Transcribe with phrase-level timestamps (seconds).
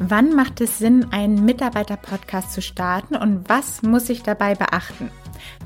[0.00, 5.10] Wann macht es Sinn, einen Mitarbeiter-Podcast zu starten und was muss ich dabei beachten?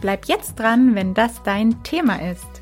[0.00, 2.62] Bleib jetzt dran, wenn das dein Thema ist.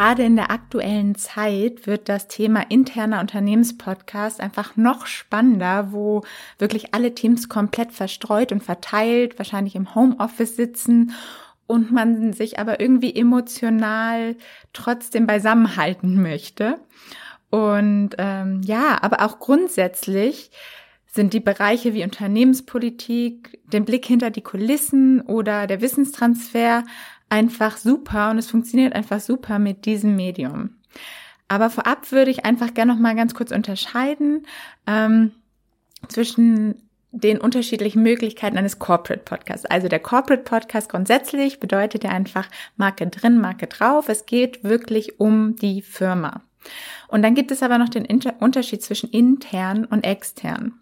[0.00, 6.22] Gerade in der aktuellen Zeit wird das Thema interner Unternehmenspodcast einfach noch spannender, wo
[6.58, 11.12] wirklich alle Teams komplett verstreut und verteilt, wahrscheinlich im Homeoffice sitzen
[11.66, 14.36] und man sich aber irgendwie emotional
[14.72, 16.80] trotzdem beisammenhalten möchte.
[17.50, 20.50] Und ähm, ja, aber auch grundsätzlich
[21.12, 26.84] sind die Bereiche wie Unternehmenspolitik, den Blick hinter die Kulissen oder der Wissenstransfer
[27.30, 30.76] einfach super und es funktioniert einfach super mit diesem Medium.
[31.48, 34.46] Aber vorab würde ich einfach gerne noch mal ganz kurz unterscheiden
[34.86, 35.32] ähm,
[36.08, 36.76] zwischen
[37.12, 39.66] den unterschiedlichen Möglichkeiten eines Corporate Podcasts.
[39.66, 44.08] Also der Corporate Podcast grundsätzlich bedeutet ja einfach Marke drin, Marke drauf.
[44.08, 46.42] Es geht wirklich um die Firma.
[47.08, 50.74] Und dann gibt es aber noch den Inter Unterschied zwischen intern und extern.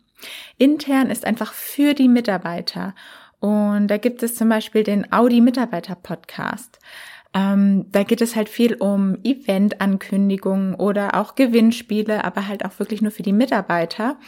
[0.59, 2.95] Intern ist einfach für die Mitarbeiter
[3.41, 6.79] und da gibt es zum Beispiel den Audi Mitarbeiter Podcast.
[7.35, 13.03] Ähm, da geht es halt viel um Event-Ankündigungen oder auch Gewinnspiele, aber halt auch wirklich
[13.03, 14.19] nur für die Mitarbeiter.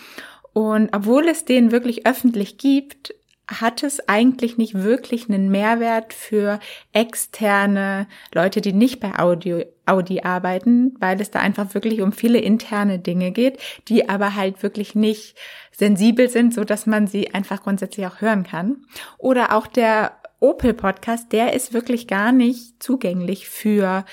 [0.53, 3.15] Und obwohl es den wirklich öffentlich gibt,
[3.49, 6.61] hat es eigentlich nicht wirklich einen Mehrwert für
[6.93, 12.39] externe Leute, die nicht bei Audio, Audi arbeiten, weil es da einfach wirklich um viele
[12.39, 15.37] interne Dinge geht, die aber halt wirklich nicht
[15.73, 18.85] sensibel sind, so dass man sie einfach grundsätzlich auch hören kann.
[19.19, 24.05] Oder auch der Opel Podcast, der ist wirklich gar nicht zugänglich für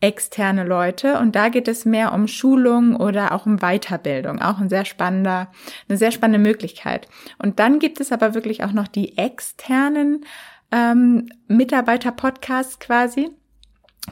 [0.00, 4.70] externe Leute und da geht es mehr um Schulung oder auch um Weiterbildung, auch ein
[4.70, 5.50] sehr spannender,
[5.88, 7.06] eine sehr spannende Möglichkeit.
[7.38, 10.24] Und dann gibt es aber wirklich auch noch die externen
[10.72, 13.30] ähm, Mitarbeiter-Podcasts quasi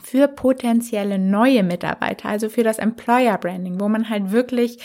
[0.02, 4.78] für potenzielle neue Mitarbeiter, also für das Employer Branding, wo man halt wirklich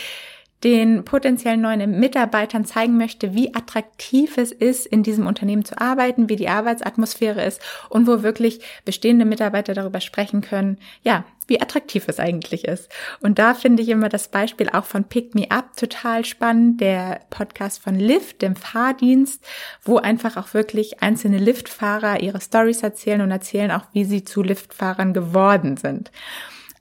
[0.63, 6.29] den potenziellen neuen Mitarbeitern zeigen möchte, wie attraktiv es ist, in diesem Unternehmen zu arbeiten,
[6.29, 12.05] wie die Arbeitsatmosphäre ist und wo wirklich bestehende Mitarbeiter darüber sprechen können, ja, wie attraktiv
[12.07, 12.89] es eigentlich ist.
[13.19, 17.19] Und da finde ich immer das Beispiel auch von Pick Me Up total spannend, der
[17.29, 19.43] Podcast von Lyft, dem Fahrdienst,
[19.83, 24.41] wo einfach auch wirklich einzelne Liftfahrer ihre Stories erzählen und erzählen auch, wie sie zu
[24.41, 26.11] Liftfahrern geworden sind.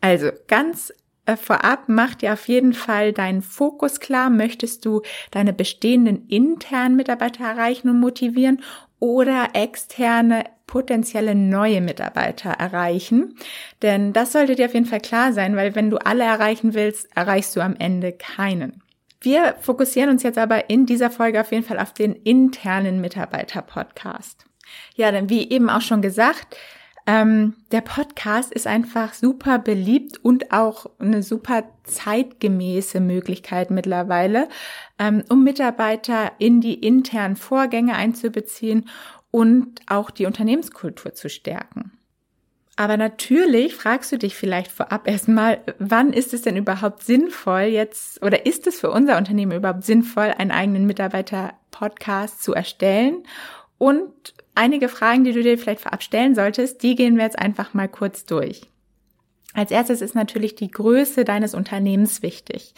[0.01, 0.93] Also ganz
[1.37, 4.31] vorab mach dir auf jeden Fall deinen Fokus klar.
[4.31, 8.63] Möchtest du deine bestehenden internen Mitarbeiter erreichen und motivieren
[8.99, 13.37] oder externe potenzielle neue Mitarbeiter erreichen?
[13.83, 17.09] Denn das sollte dir auf jeden Fall klar sein, weil wenn du alle erreichen willst,
[17.17, 18.83] erreichst du am Ende keinen.
[19.21, 24.45] Wir fokussieren uns jetzt aber in dieser Folge auf jeden Fall auf den internen Mitarbeiter-Podcast.
[24.97, 26.57] Ja, denn wie eben auch schon gesagt,
[27.07, 34.49] ähm, der Podcast ist einfach super beliebt und auch eine super zeitgemäße Möglichkeit mittlerweile,
[34.99, 38.89] ähm, um Mitarbeiter in die internen Vorgänge einzubeziehen
[39.31, 41.93] und auch die Unternehmenskultur zu stärken.
[42.77, 48.23] Aber natürlich fragst du dich vielleicht vorab erstmal, wann ist es denn überhaupt sinnvoll jetzt
[48.23, 53.25] oder ist es für unser Unternehmen überhaupt sinnvoll, einen eigenen Mitarbeiter-Podcast zu erstellen?
[53.77, 57.75] Und einige Fragen, die du dir vielleicht vorab stellen solltest, die gehen wir jetzt einfach
[57.75, 58.63] mal kurz durch.
[59.55, 62.75] Als erstes ist natürlich die Größe deines Unternehmens wichtig.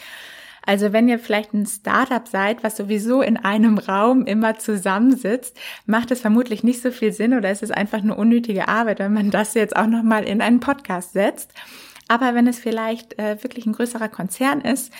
[0.66, 6.10] Also wenn ihr vielleicht ein Startup seid, was sowieso in einem Raum immer zusammensitzt, macht
[6.10, 9.30] es vermutlich nicht so viel Sinn oder ist es einfach nur unnötige Arbeit, wenn man
[9.30, 11.52] das jetzt auch nochmal in einen Podcast setzt.
[12.08, 14.92] Aber wenn es vielleicht äh, wirklich ein größerer Konzern ist,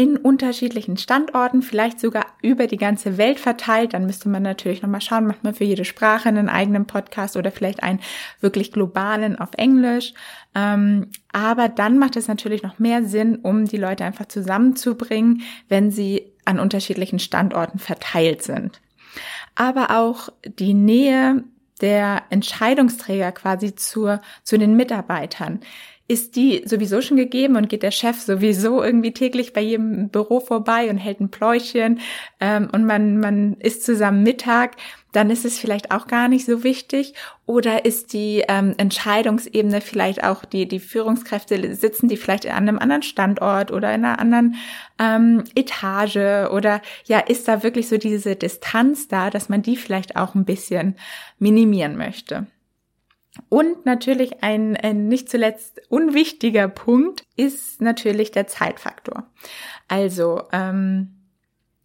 [0.00, 3.92] in unterschiedlichen Standorten, vielleicht sogar über die ganze Welt verteilt.
[3.92, 7.52] Dann müsste man natürlich nochmal schauen, macht man für jede Sprache einen eigenen Podcast oder
[7.52, 8.00] vielleicht einen
[8.40, 10.14] wirklich globalen auf Englisch.
[10.54, 15.90] Ähm, aber dann macht es natürlich noch mehr Sinn, um die Leute einfach zusammenzubringen, wenn
[15.90, 18.80] sie an unterschiedlichen Standorten verteilt sind.
[19.54, 21.44] Aber auch die Nähe
[21.82, 25.60] der Entscheidungsträger quasi zur, zu den Mitarbeitern
[26.10, 30.40] ist die sowieso schon gegeben und geht der Chef sowieso irgendwie täglich bei jedem Büro
[30.40, 32.00] vorbei und hält ein Pläuchchen
[32.40, 34.74] ähm, und man, man isst zusammen Mittag,
[35.12, 37.14] dann ist es vielleicht auch gar nicht so wichtig.
[37.46, 42.80] Oder ist die ähm, Entscheidungsebene vielleicht auch die, die Führungskräfte sitzen, die vielleicht an einem
[42.80, 44.56] anderen Standort oder in einer anderen
[44.98, 50.16] ähm, Etage oder ja, ist da wirklich so diese Distanz da, dass man die vielleicht
[50.16, 50.96] auch ein bisschen
[51.38, 52.48] minimieren möchte.
[53.48, 59.24] Und natürlich ein, ein nicht zuletzt unwichtiger Punkt ist natürlich der Zeitfaktor.
[59.88, 61.16] Also ähm,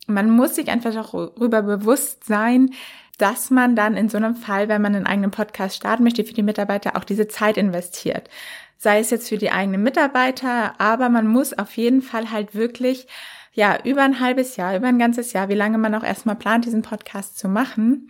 [0.07, 2.71] man muss sich einfach darüber bewusst sein,
[3.17, 6.33] dass man dann in so einem Fall, wenn man einen eigenen Podcast starten möchte, für
[6.33, 8.29] die Mitarbeiter auch diese Zeit investiert.
[8.77, 13.07] Sei es jetzt für die eigenen Mitarbeiter, aber man muss auf jeden Fall halt wirklich,
[13.53, 16.65] ja, über ein halbes Jahr, über ein ganzes Jahr, wie lange man auch erstmal plant,
[16.65, 18.09] diesen Podcast zu machen,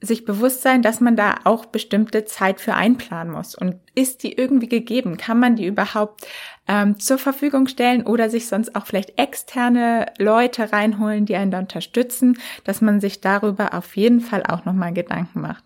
[0.00, 3.54] sich bewusst sein, dass man da auch bestimmte Zeit für einplanen muss.
[3.54, 5.16] Und ist die irgendwie gegeben?
[5.16, 6.26] Kann man die überhaupt
[6.68, 11.58] ähm, zur Verfügung stellen oder sich sonst auch vielleicht externe Leute reinholen, die einen da
[11.58, 15.64] unterstützen, dass man sich darüber auf jeden Fall auch nochmal Gedanken macht.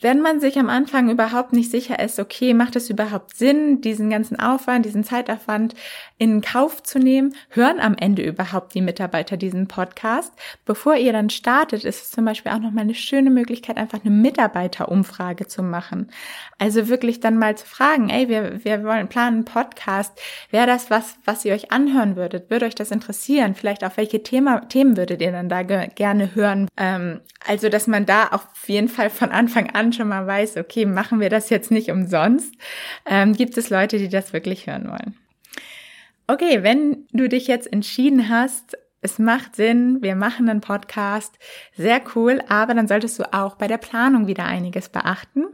[0.00, 4.10] Wenn man sich am Anfang überhaupt nicht sicher ist, okay, macht es überhaupt Sinn, diesen
[4.10, 5.74] ganzen Aufwand, diesen Zeitaufwand
[6.18, 10.32] in Kauf zu nehmen, hören am Ende überhaupt die Mitarbeiter diesen Podcast?
[10.64, 14.14] Bevor ihr dann startet, ist es zum Beispiel auch nochmal eine schöne Möglichkeit, einfach eine
[14.14, 16.10] Mitarbeiterumfrage zu machen.
[16.58, 20.18] Also wirklich dann mal zu fragen, ey, wir, wir wollen planen einen Podcast.
[20.50, 22.50] Wäre das was, was ihr euch anhören würdet?
[22.50, 23.54] Würde euch das interessieren?
[23.54, 26.68] Vielleicht auch welche Thema, Themen würdet ihr dann da ge gerne hören?
[26.76, 30.86] Ähm, also, dass man da auf jeden Fall von Anfang an schon mal weiß, okay,
[30.86, 32.54] machen wir das jetzt nicht umsonst,
[33.06, 35.16] ähm, gibt es Leute, die das wirklich hören wollen.
[36.26, 41.38] Okay, wenn du dich jetzt entschieden hast, es macht Sinn, wir machen einen Podcast,
[41.76, 45.46] sehr cool, aber dann solltest du auch bei der Planung wieder einiges beachten.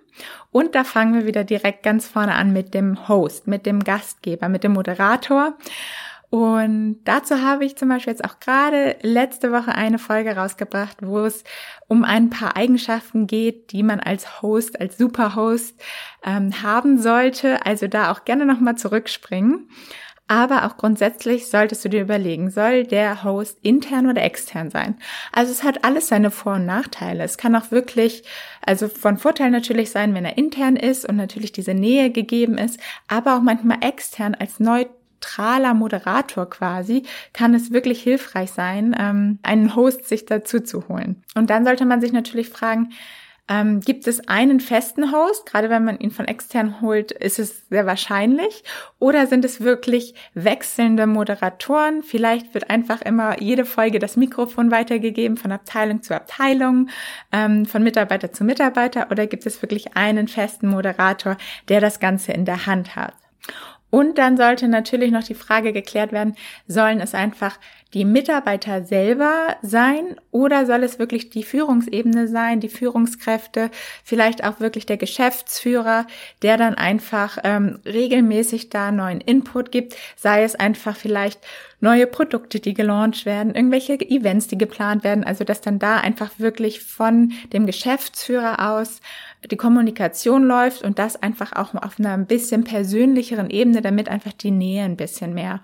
[0.50, 4.48] Und da fangen wir wieder direkt ganz vorne an mit dem Host, mit dem Gastgeber,
[4.48, 5.58] mit dem Moderator.
[6.34, 11.20] Und dazu habe ich zum Beispiel jetzt auch gerade letzte Woche eine Folge rausgebracht, wo
[11.20, 11.44] es
[11.86, 15.80] um ein paar Eigenschaften geht, die man als Host, als Superhost
[16.24, 17.64] ähm, haben sollte.
[17.64, 19.68] Also da auch gerne nochmal zurückspringen.
[20.26, 24.96] Aber auch grundsätzlich solltest du dir überlegen, soll der Host intern oder extern sein?
[25.30, 27.22] Also es hat alles seine Vor- und Nachteile.
[27.22, 28.24] Es kann auch wirklich,
[28.60, 32.80] also von Vorteil natürlich sein, wenn er intern ist und natürlich diese Nähe gegeben ist,
[33.06, 34.86] aber auch manchmal extern als neu
[35.24, 41.22] neutraler Moderator quasi, kann es wirklich hilfreich sein, ähm, einen Host sich dazu zu holen.
[41.34, 42.90] Und dann sollte man sich natürlich fragen,
[43.46, 45.44] ähm, gibt es einen festen Host?
[45.44, 48.64] Gerade wenn man ihn von extern holt, ist es sehr wahrscheinlich.
[48.98, 52.02] Oder sind es wirklich wechselnde Moderatoren?
[52.02, 56.88] Vielleicht wird einfach immer jede Folge das Mikrofon weitergegeben von Abteilung zu Abteilung,
[57.32, 59.08] ähm, von Mitarbeiter zu Mitarbeiter.
[59.10, 61.36] Oder gibt es wirklich einen festen Moderator,
[61.68, 63.12] der das Ganze in der Hand hat?
[63.94, 66.34] Und dann sollte natürlich noch die Frage geklärt werden,
[66.66, 67.60] sollen es einfach
[67.94, 73.70] die Mitarbeiter selber sein oder soll es wirklich die Führungsebene sein, die Führungskräfte,
[74.02, 76.06] vielleicht auch wirklich der Geschäftsführer,
[76.42, 81.40] der dann einfach ähm, regelmäßig da neuen Input gibt, sei es einfach vielleicht
[81.80, 86.32] neue Produkte, die gelauncht werden, irgendwelche Events, die geplant werden, also dass dann da einfach
[86.38, 89.00] wirklich von dem Geschäftsführer aus
[89.48, 94.32] die Kommunikation läuft und das einfach auch auf einer ein bisschen persönlicheren Ebene, damit einfach
[94.32, 95.60] die Nähe ein bisschen mehr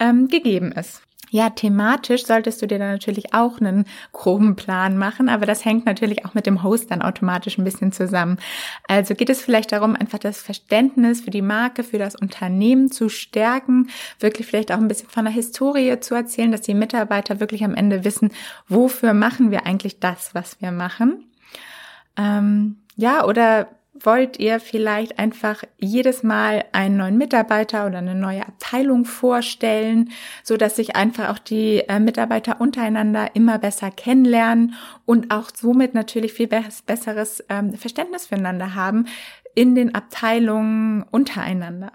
[0.00, 1.02] ähm, gegeben ist.
[1.32, 5.86] Ja, thematisch solltest du dir dann natürlich auch einen groben Plan machen, aber das hängt
[5.86, 8.36] natürlich auch mit dem Host dann automatisch ein bisschen zusammen.
[8.86, 13.08] Also geht es vielleicht darum, einfach das Verständnis für die Marke, für das Unternehmen zu
[13.08, 13.88] stärken,
[14.20, 17.74] wirklich vielleicht auch ein bisschen von der Historie zu erzählen, dass die Mitarbeiter wirklich am
[17.74, 18.30] Ende wissen,
[18.68, 21.24] wofür machen wir eigentlich das, was wir machen.
[22.18, 23.68] Ähm, ja, oder
[24.04, 30.10] wollt ihr vielleicht einfach jedes Mal einen neuen Mitarbeiter oder eine neue Abteilung vorstellen,
[30.42, 34.74] so dass sich einfach auch die äh, Mitarbeiter untereinander immer besser kennenlernen
[35.04, 39.06] und auch somit natürlich viel besseres ähm, Verständnis füreinander haben
[39.54, 41.92] in den Abteilungen untereinander.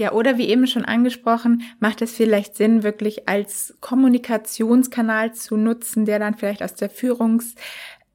[0.00, 6.06] Ja, oder wie eben schon angesprochen, macht es vielleicht Sinn, wirklich als Kommunikationskanal zu nutzen,
[6.06, 7.54] der dann vielleicht aus der Führungs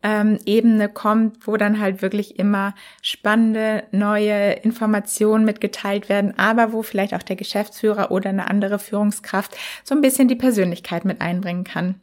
[0.05, 6.83] ähm, Ebene kommt, wo dann halt wirklich immer spannende neue Informationen mitgeteilt werden, aber wo
[6.83, 11.63] vielleicht auch der Geschäftsführer oder eine andere Führungskraft so ein bisschen die Persönlichkeit mit einbringen
[11.63, 11.95] kann.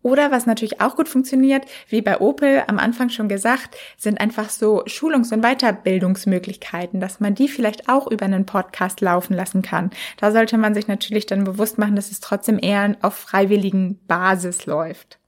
[0.00, 4.48] Oder was natürlich auch gut funktioniert, wie bei Opel am Anfang schon gesagt, sind einfach
[4.48, 9.90] so Schulungs- und Weiterbildungsmöglichkeiten, dass man die vielleicht auch über einen Podcast laufen lassen kann.
[10.18, 14.66] Da sollte man sich natürlich dann bewusst machen, dass es trotzdem eher auf freiwilligen Basis
[14.66, 15.18] läuft.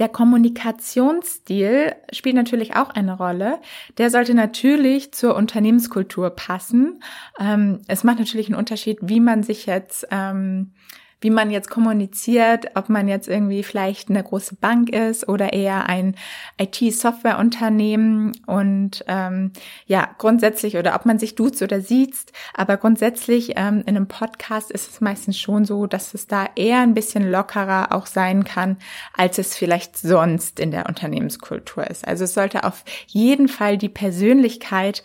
[0.00, 3.58] Der Kommunikationsstil spielt natürlich auch eine Rolle.
[3.98, 7.02] Der sollte natürlich zur Unternehmenskultur passen.
[7.38, 10.72] Ähm, es macht natürlich einen Unterschied, wie man sich jetzt ähm,
[11.20, 15.88] wie man jetzt kommuniziert, ob man jetzt irgendwie vielleicht eine große Bank ist oder eher
[15.88, 16.14] ein
[16.58, 19.52] IT-Software-Unternehmen und ähm,
[19.86, 22.14] ja, grundsätzlich oder ob man sich duzt oder sieht,
[22.54, 26.80] aber grundsätzlich ähm, in einem Podcast ist es meistens schon so, dass es da eher
[26.80, 28.78] ein bisschen lockerer auch sein kann,
[29.16, 32.06] als es vielleicht sonst in der Unternehmenskultur ist.
[32.06, 35.02] Also es sollte auf jeden Fall die Persönlichkeit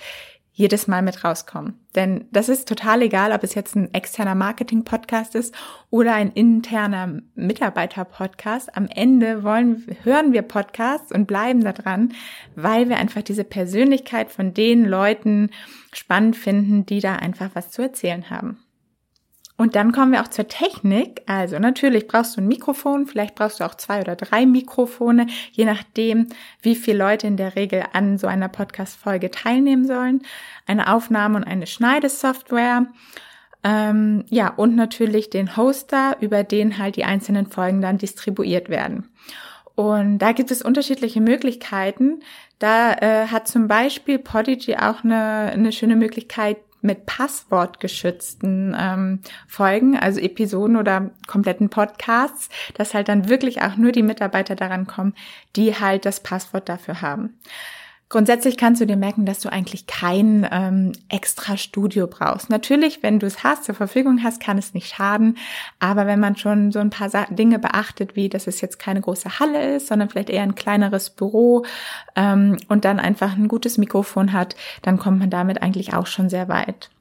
[0.57, 1.85] jedes Mal mit rauskommen.
[1.95, 5.53] Denn das ist total egal, ob es jetzt ein externer Marketing-Podcast ist
[5.89, 8.75] oder ein interner Mitarbeiter-Podcast.
[8.75, 12.13] Am Ende wollen, hören wir Podcasts und bleiben da dran,
[12.55, 15.49] weil wir einfach diese Persönlichkeit von den Leuten
[15.91, 18.64] spannend finden, die da einfach was zu erzählen haben.
[19.57, 21.21] Und dann kommen wir auch zur Technik.
[21.27, 25.63] Also natürlich brauchst du ein Mikrofon, vielleicht brauchst du auch zwei oder drei Mikrofone, je
[25.63, 26.27] nachdem,
[26.61, 30.23] wie viele Leute in der Regel an so einer Podcast-Folge teilnehmen sollen.
[30.67, 32.87] Eine Aufnahme und eine Schneidesoftware.
[33.63, 39.09] Ähm, ja, und natürlich den Hoster, über den halt die einzelnen Folgen dann distribuiert werden.
[39.75, 42.21] Und da gibt es unterschiedliche Möglichkeiten.
[42.59, 49.97] Da äh, hat zum Beispiel Podigy auch eine, eine schöne Möglichkeit, mit passwortgeschützten ähm, Folgen,
[49.97, 55.13] also Episoden oder kompletten Podcasts, dass halt dann wirklich auch nur die Mitarbeiter daran kommen,
[55.55, 57.37] die halt das Passwort dafür haben.
[58.07, 62.51] Grundsätzlich kannst du dir merken, dass du eigentlich kein ähm, extra Studio brauchst.
[62.51, 65.37] Natürlich, wenn du es hast, zur Verfügung hast, kann es nicht schaden.
[65.79, 69.39] Aber wenn man schon so ein paar Dinge beachtet, wie dass es jetzt keine große
[69.39, 71.65] Halle ist, sondern vielleicht eher ein kleineres Büro
[72.15, 76.29] ähm, und dann einfach ein gutes Mikrofon hat, dann kommt man damit eigentlich auch schon
[76.29, 76.91] sehr weit.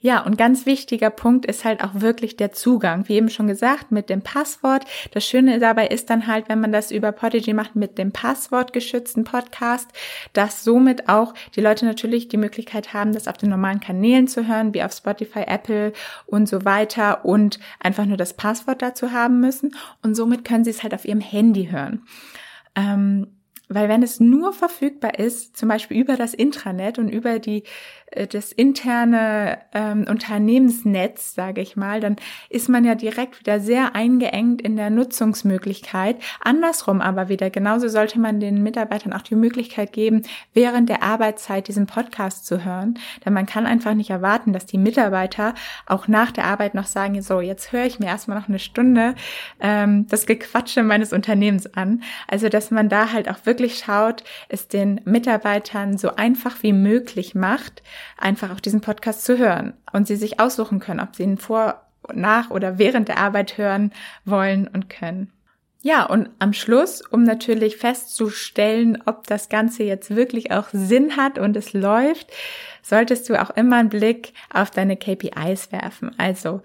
[0.00, 3.08] Ja, und ganz wichtiger Punkt ist halt auch wirklich der Zugang.
[3.08, 4.84] Wie eben schon gesagt, mit dem Passwort.
[5.10, 9.24] Das Schöne dabei ist dann halt, wenn man das über Podigy macht mit dem passwortgeschützten
[9.24, 9.90] Podcast,
[10.34, 14.46] dass somit auch die Leute natürlich die Möglichkeit haben, das auf den normalen Kanälen zu
[14.46, 15.92] hören, wie auf Spotify, Apple
[16.26, 19.74] und so weiter und einfach nur das Passwort dazu haben müssen.
[20.04, 22.04] Und somit können sie es halt auf ihrem Handy hören.
[22.76, 23.26] Ähm,
[23.68, 27.64] weil wenn es nur verfügbar ist, zum Beispiel über das Intranet und über die
[28.30, 32.16] das interne ähm, Unternehmensnetz, sage ich mal, dann
[32.48, 36.16] ist man ja direkt wieder sehr eingeengt in der Nutzungsmöglichkeit.
[36.40, 40.22] Andersrum aber wieder, genauso sollte man den Mitarbeitern auch die Möglichkeit geben,
[40.54, 42.98] während der Arbeitszeit diesen Podcast zu hören.
[43.24, 45.54] Denn man kann einfach nicht erwarten, dass die Mitarbeiter
[45.86, 49.14] auch nach der Arbeit noch sagen, so, jetzt höre ich mir erstmal noch eine Stunde
[49.60, 52.02] ähm, das Gequatsche meines Unternehmens an.
[52.26, 57.34] Also, dass man da halt auch wirklich schaut, es den Mitarbeitern so einfach wie möglich
[57.34, 57.82] macht,
[58.16, 61.82] einfach auch diesen Podcast zu hören und sie sich aussuchen können, ob sie ihn vor,
[62.12, 63.92] nach oder während der Arbeit hören
[64.24, 65.32] wollen und können.
[65.80, 71.38] Ja, und am Schluss, um natürlich festzustellen, ob das Ganze jetzt wirklich auch Sinn hat
[71.38, 72.32] und es läuft,
[72.82, 76.10] solltest du auch immer einen Blick auf deine KPIs werfen.
[76.18, 76.62] Also,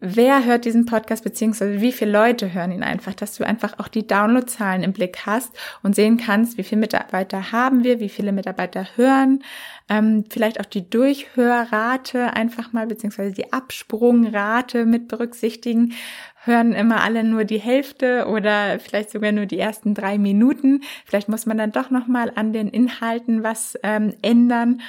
[0.00, 3.88] wer hört diesen Podcast, beziehungsweise wie viele Leute hören ihn einfach, dass du einfach auch
[3.88, 5.52] die Downloadzahlen im Blick hast
[5.82, 9.42] und sehen kannst, wie viele Mitarbeiter haben wir, wie viele Mitarbeiter hören,
[9.90, 15.94] ähm, vielleicht auch die Durchhörrate einfach mal, beziehungsweise die Absprungrate mit berücksichtigen.
[16.42, 20.80] Hören immer alle nur die Hälfte oder vielleicht sogar nur die ersten drei Minuten.
[21.04, 24.80] Vielleicht muss man dann doch nochmal an den Inhalten was ähm, ändern.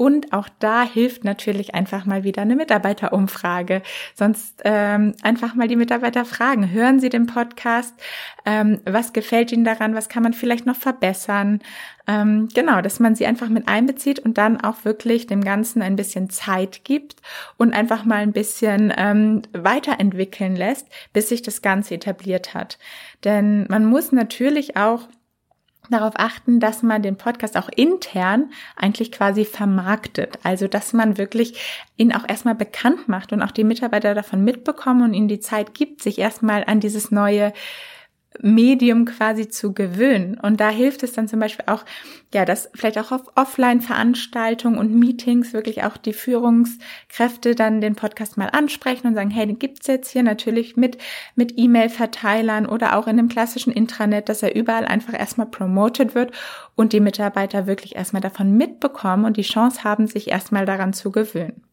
[0.00, 3.82] Und auch da hilft natürlich einfach mal wieder eine Mitarbeiterumfrage.
[4.14, 7.94] Sonst ähm, einfach mal die Mitarbeiter fragen, hören Sie den Podcast?
[8.46, 9.94] Ähm, was gefällt Ihnen daran?
[9.94, 11.60] Was kann man vielleicht noch verbessern?
[12.06, 15.96] Ähm, genau, dass man sie einfach mit einbezieht und dann auch wirklich dem Ganzen ein
[15.96, 17.16] bisschen Zeit gibt
[17.58, 22.78] und einfach mal ein bisschen ähm, weiterentwickeln lässt, bis sich das Ganze etabliert hat.
[23.22, 25.08] Denn man muss natürlich auch
[25.90, 30.38] darauf achten, dass man den Podcast auch intern eigentlich quasi vermarktet.
[30.42, 31.60] Also, dass man wirklich
[31.96, 35.74] ihn auch erstmal bekannt macht und auch die Mitarbeiter davon mitbekommen und ihnen die Zeit
[35.74, 37.52] gibt, sich erstmal an dieses neue
[38.38, 40.38] Medium quasi zu gewöhnen.
[40.40, 41.84] Und da hilft es dann zum Beispiel auch,
[42.32, 48.36] ja, dass vielleicht auch auf Offline-Veranstaltungen und Meetings wirklich auch die Führungskräfte dann den Podcast
[48.36, 50.96] mal ansprechen und sagen, hey, den gibt's jetzt hier natürlich mit,
[51.34, 56.32] mit E-Mail-Verteilern oder auch in dem klassischen Intranet, dass er überall einfach erstmal promoted wird
[56.76, 61.10] und die Mitarbeiter wirklich erstmal davon mitbekommen und die Chance haben, sich erstmal daran zu
[61.10, 61.64] gewöhnen.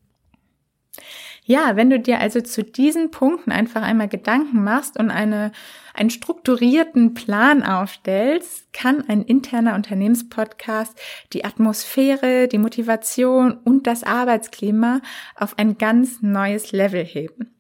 [1.48, 5.54] Ja, wenn du dir also zu diesen Punkten einfach einmal Gedanken machst und eine,
[5.94, 11.00] einen strukturierten Plan aufstellst, kann ein interner Unternehmenspodcast
[11.32, 15.00] die Atmosphäre, die Motivation und das Arbeitsklima
[15.36, 17.56] auf ein ganz neues Level heben.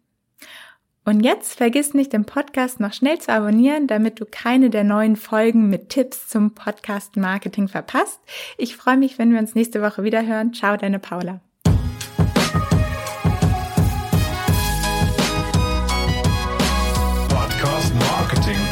[1.05, 5.15] Und jetzt vergiss nicht, den Podcast noch schnell zu abonnieren, damit du keine der neuen
[5.15, 8.19] Folgen mit Tipps zum Podcast Marketing verpasst.
[8.57, 10.53] Ich freue mich, wenn wir uns nächste Woche wieder hören.
[10.53, 11.39] Ciao, deine Paula.